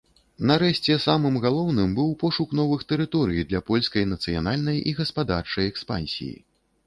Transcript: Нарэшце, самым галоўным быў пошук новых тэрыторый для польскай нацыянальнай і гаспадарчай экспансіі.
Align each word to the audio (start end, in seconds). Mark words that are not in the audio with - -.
Нарэшце, 0.49 0.95
самым 1.01 1.35
галоўным 1.43 1.91
быў 1.99 2.07
пошук 2.23 2.55
новых 2.61 2.81
тэрыторый 2.93 3.45
для 3.51 3.61
польскай 3.69 4.03
нацыянальнай 4.15 4.77
і 4.93 4.95
гаспадарчай 5.03 5.65
экспансіі. 5.73 6.35